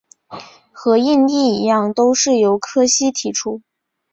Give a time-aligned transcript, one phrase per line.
[0.71, 3.61] 和应力一样都是由柯西提出。